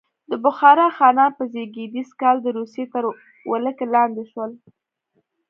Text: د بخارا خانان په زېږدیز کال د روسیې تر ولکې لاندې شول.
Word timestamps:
د 0.29 0.31
بخارا 0.45 0.87
خانان 0.97 1.31
په 1.37 1.43
زېږدیز 1.53 2.09
کال 2.21 2.37
د 2.41 2.47
روسیې 2.57 2.85
تر 2.93 3.03
ولکې 3.51 3.85
لاندې 3.95 4.23
شول. 4.31 4.51